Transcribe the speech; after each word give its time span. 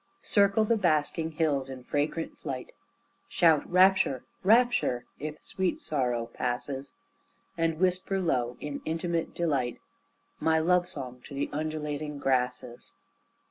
Circle 0.23 0.65
the 0.65 0.77
basking 0.77 1.33
hills 1.33 1.69
in 1.69 1.83
fragrant 1.83 2.35
flight, 2.35 2.71
Shout 3.29 3.69
Rapture! 3.71 4.23
Rapture! 4.43 5.05
if 5.19 5.37
sweet 5.45 5.79
sorrow 5.79 6.25
passes, 6.33 6.95
And 7.55 7.77
whisper 7.77 8.19
low 8.19 8.57
in 8.59 8.81
intimate 8.83 9.35
delight 9.35 9.79
My 10.39 10.57
love 10.57 10.87
song 10.87 11.21
to 11.25 11.35
the 11.35 11.51
undulating 11.53 12.17
grasses. 12.17 12.95